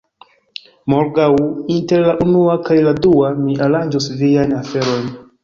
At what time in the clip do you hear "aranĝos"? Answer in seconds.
3.69-4.11